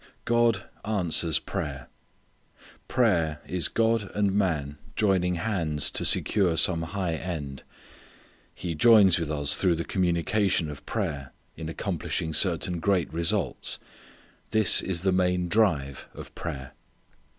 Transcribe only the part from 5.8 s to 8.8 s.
to secure some high end. He